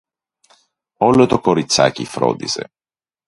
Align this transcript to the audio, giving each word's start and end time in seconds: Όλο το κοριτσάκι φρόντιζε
Όλο 0.97 1.25
το 1.25 1.39
κοριτσάκι 1.39 2.05
φρόντιζε 2.05 2.69